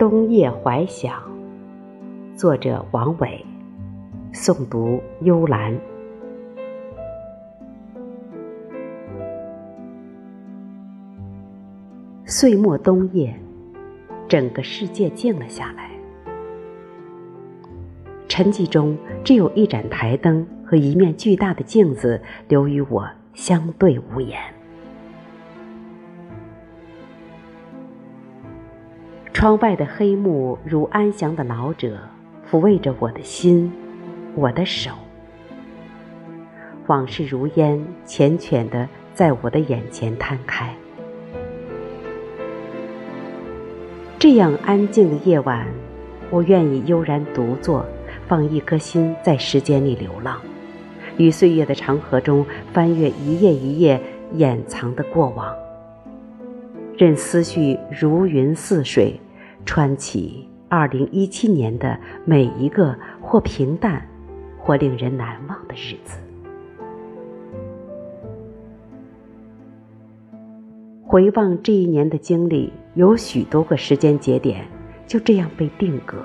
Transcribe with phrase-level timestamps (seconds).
[0.00, 1.12] 冬夜怀想，
[2.34, 3.44] 作者王伟，
[4.32, 5.78] 诵读幽兰。
[12.24, 13.38] 岁末冬夜，
[14.26, 15.90] 整个世界静了下来，
[18.26, 24.40] 沉寂中只有一盏台灯和一面巨大的镜子留与我相对无言。
[29.40, 31.96] 窗外的黑幕如安详的老者，
[32.46, 33.72] 抚慰着我的心，
[34.34, 34.90] 我的手。
[36.88, 40.70] 往事如烟，缱绻的在我的眼前摊开。
[44.18, 45.66] 这样安静的夜晚，
[46.28, 47.82] 我愿意悠然独坐，
[48.28, 50.38] 放一颗心在时间里流浪，
[51.16, 52.44] 于岁月的长河中
[52.74, 53.98] 翻阅一页一页
[54.34, 55.50] 掩藏的过往，
[56.98, 59.18] 任思绪如云似水。
[59.64, 64.06] 穿起二零一七年的每一个或平淡，
[64.58, 66.18] 或令人难忘的日子。
[71.02, 74.64] 回望这一年的经历，有许多个时间节点
[75.06, 76.18] 就这样被定格。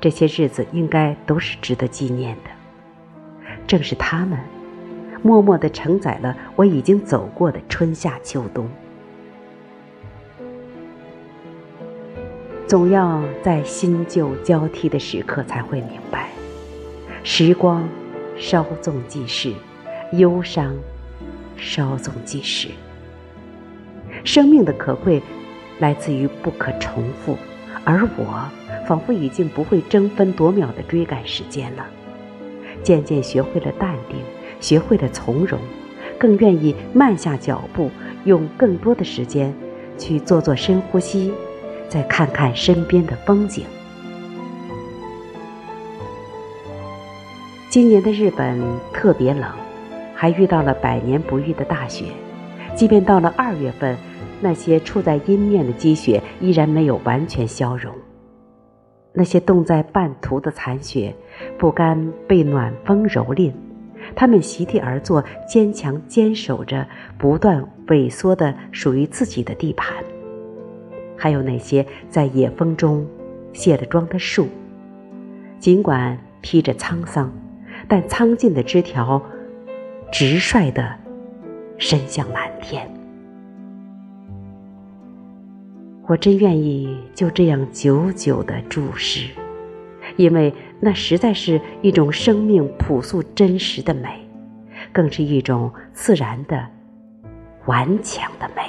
[0.00, 2.50] 这些日子应该都是值得纪念的。
[3.66, 4.38] 正是他们，
[5.22, 8.68] 默默的承载了我已经走过的春夏秋冬。
[12.66, 16.30] 总要在新旧交替的时刻才会明白，
[17.22, 17.88] 时光
[18.36, 19.52] 稍纵即逝，
[20.14, 20.74] 忧伤
[21.56, 22.68] 稍纵即逝。
[24.24, 25.22] 生命的可贵
[25.78, 27.38] 来自于不可重复，
[27.84, 28.50] 而我
[28.84, 31.86] 仿佛已经不会争分夺秒的追赶时间了，
[32.82, 34.18] 渐渐学会了淡定，
[34.58, 35.60] 学会了从容，
[36.18, 37.92] 更愿意慢下脚步，
[38.24, 39.54] 用更多的时间
[39.96, 41.32] 去做做深呼吸。
[41.88, 43.64] 再看看身边的风景。
[47.68, 48.58] 今年的日本
[48.92, 49.50] 特别冷，
[50.14, 52.06] 还遇到了百年不遇的大雪。
[52.74, 53.96] 即便到了二月份，
[54.40, 57.92] 那些处在阴面的积雪依然没有完全消融。
[59.12, 61.14] 那些冻在半途的残雪，
[61.58, 63.52] 不甘被暖风蹂躏，
[64.14, 66.86] 他们席地而坐，坚强坚守着
[67.18, 69.96] 不断萎缩的属于自己的地盘。
[71.16, 73.06] 还有那些在野风中
[73.52, 74.48] 卸了妆的树，
[75.58, 77.32] 尽管披着沧桑，
[77.88, 79.20] 但苍劲的枝条
[80.12, 80.94] 直率地
[81.78, 82.88] 伸向蓝天。
[86.08, 89.28] 我真愿意就这样久久地注视，
[90.16, 94.20] 因为那实在是一种生命朴素真实的美，
[94.92, 96.64] 更是一种自然的
[97.64, 98.62] 顽强的美。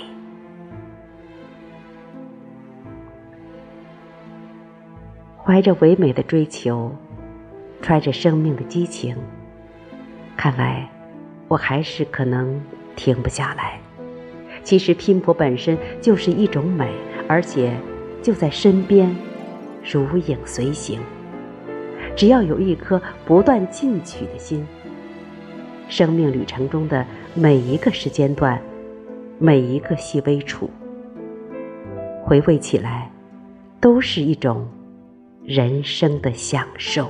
[5.47, 6.91] 怀着唯美的追求，
[7.81, 9.15] 揣着生命的激情，
[10.35, 10.85] 看来
[11.47, 12.59] 我还是可能
[12.97, 13.79] 停不下来。
[14.61, 16.91] 其实拼搏本身就是一种美，
[17.29, 17.73] 而且
[18.21, 19.15] 就在身边，
[19.89, 20.99] 如影随形。
[22.13, 24.67] 只要有一颗不断进取的心，
[25.87, 28.61] 生命旅程中的每一个时间段，
[29.39, 30.69] 每一个细微处，
[32.21, 33.09] 回味起来，
[33.79, 34.67] 都是一种。
[35.47, 37.09] 人生的享受。